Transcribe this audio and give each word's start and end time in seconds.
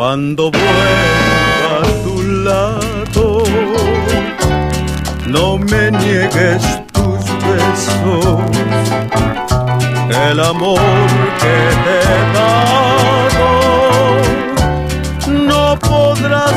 Cuando 0.00 0.50
vuelva 0.50 1.72
a 1.76 1.84
tu 2.02 2.22
lado, 2.22 3.44
no 5.26 5.58
me 5.58 5.90
niegues 5.90 6.62
tus 6.90 7.22
besos, 7.44 8.40
el 10.08 10.40
amor 10.40 10.80
que 11.38 11.56
te 11.84 11.96
he 12.00 12.18
dado 12.38 13.48
no 15.50 15.78
podrá 15.78 16.49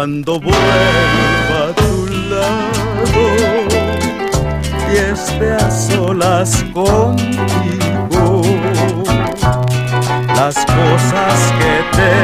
cuando 0.00 0.40
vuelva 0.40 1.68
a 1.68 1.74
tu 1.74 2.06
lado 2.30 3.24
y 4.90 4.96
esté 4.96 5.52
a 5.52 5.70
solas 5.70 6.64
contigo. 6.72 8.40
Las 10.34 10.56
cosas 10.64 11.52
que 11.60 11.72
te 11.98 12.19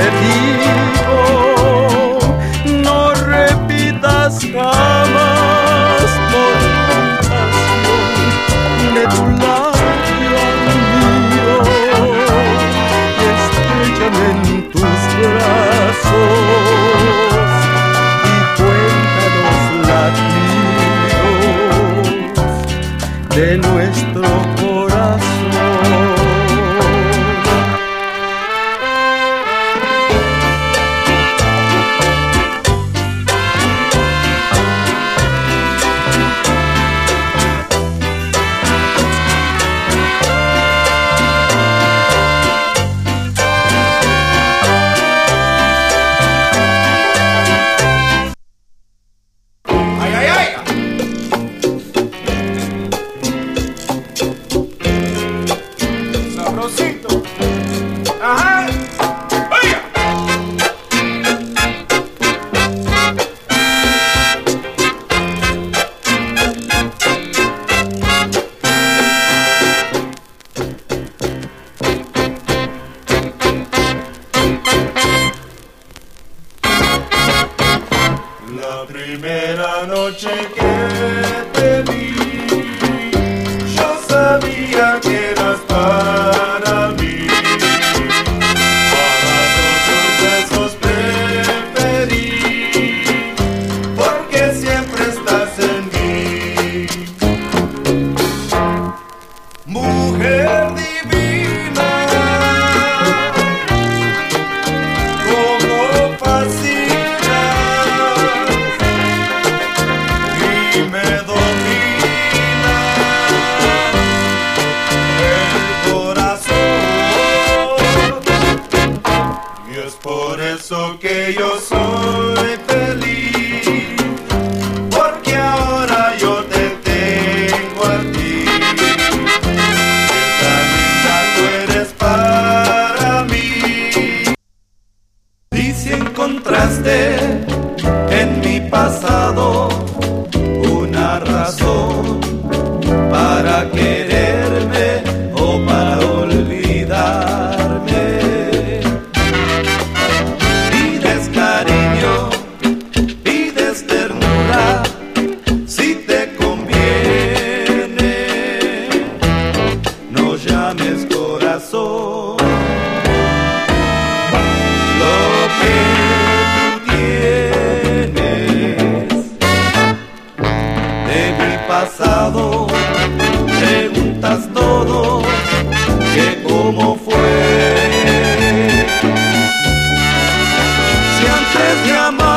antes 181.28 181.87
de 181.87 181.96
amar. 181.96 182.36